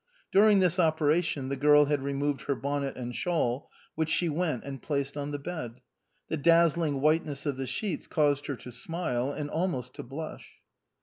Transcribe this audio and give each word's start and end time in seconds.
During 0.31 0.61
this 0.61 0.79
operation 0.79 1.49
the 1.49 1.55
girl 1.55 1.85
had 1.85 2.01
removed 2.01 2.45
her 2.45 2.55
bonnet 2.55 2.95
and 2.97 3.15
shawl, 3.15 3.69
which 3.93 4.09
she 4.09 4.29
went 4.29 4.63
and 4.63 4.81
placed 4.81 5.15
on 5.15 5.29
the 5.29 5.37
bed. 5.37 5.79
The 6.27 6.37
dazzling 6.37 7.01
whiteness 7.01 7.45
of 7.45 7.55
the 7.55 7.67
sheets 7.67 8.07
caused 8.07 8.47
her 8.47 8.55
to 8.55 8.71
smile, 8.71 9.29
and 9.31 9.47
almost 9.47 9.93
to 9.93 10.01
blush. 10.01 10.53